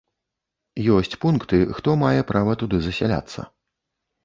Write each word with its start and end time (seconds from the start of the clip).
Ёсць 0.95 1.17
пункты, 1.25 1.59
хто 1.81 1.95
мае 2.05 2.21
права 2.33 2.57
туды 2.65 2.77
засяляцца. 2.89 3.49